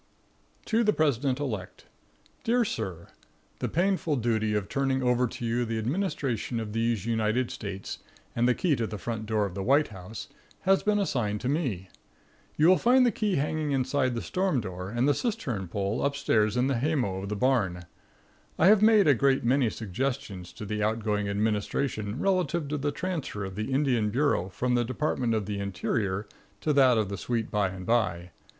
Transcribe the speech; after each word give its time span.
To 0.65 0.83
the 0.83 0.93
President 0.93 1.39
Elect. 1.39 1.85
Dear 2.43 2.65
Sir. 2.65 3.09
The 3.59 3.69
painful 3.69 4.15
duty 4.15 4.55
of 4.55 4.67
turning 4.67 5.03
over 5.03 5.27
to 5.27 5.45
you 5.45 5.63
the 5.63 5.77
administration 5.77 6.59
of 6.59 6.73
these 6.73 7.05
United 7.05 7.51
States 7.51 7.99
and 8.35 8.47
the 8.47 8.55
key 8.55 8.75
to 8.77 8.87
the 8.87 8.97
front 8.97 9.27
door 9.27 9.45
of 9.45 9.53
the 9.53 9.61
White 9.61 9.89
House 9.89 10.27
has 10.61 10.81
been 10.81 10.97
assigned 10.97 11.39
to 11.41 11.49
me. 11.49 11.87
You 12.57 12.67
will 12.67 12.79
find 12.79 13.05
the 13.05 13.11
key 13.11 13.35
hanging 13.35 13.73
inside 13.73 14.15
the 14.15 14.23
storm 14.23 14.59
door, 14.59 14.89
and 14.89 15.07
the 15.07 15.13
cistern 15.13 15.67
pole 15.67 16.01
up 16.01 16.15
stairs 16.15 16.57
in 16.57 16.65
the 16.65 16.79
haymow 16.79 17.21
of 17.21 17.29
the 17.29 17.35
barn. 17.35 17.85
I 18.57 18.65
have 18.65 18.81
made 18.81 19.07
a 19.07 19.13
great 19.13 19.43
many 19.43 19.69
suggestions 19.69 20.51
to 20.53 20.65
the 20.65 20.81
outgoing 20.81 21.29
administration 21.29 22.17
relative 22.17 22.69
to 22.69 22.79
the 22.79 22.91
transfer 22.91 23.45
of 23.45 23.53
the 23.53 23.71
Indian 23.71 24.09
bureau 24.09 24.49
from 24.49 24.73
the 24.73 24.83
department 24.83 25.35
of 25.35 25.45
the 25.45 25.59
Interior 25.59 26.27
to 26.61 26.73
that 26.73 26.97
of 26.97 27.09
the 27.09 27.19
sweet 27.19 27.51
by 27.51 27.67
and 27.69 27.85
by. 27.85 28.31